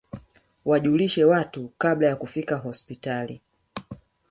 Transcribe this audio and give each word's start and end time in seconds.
wajulishe 0.65 1.25
watu 1.25 1.69
kabla 1.77 2.07
ya 2.07 2.15
kufika 2.15 2.55
hospitali 2.55 3.41